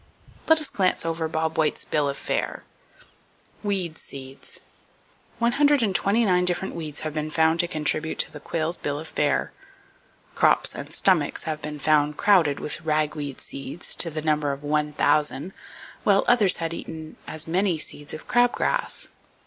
[0.47, 2.63] Let us glance over the bob white's bill of fare:
[3.61, 8.39] Weed Seeds.—One hundred and twenty nine different weeds have been found to contribute to the
[8.39, 9.51] quail's bill of fare.
[10.33, 14.63] Crops and stomachs have been found crowded with rag weed seeds, to the number of
[14.63, 15.53] one thousand,
[16.03, 19.07] while others had eaten as many seeds of crab grass.